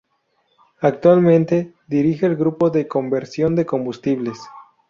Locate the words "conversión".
2.87-3.55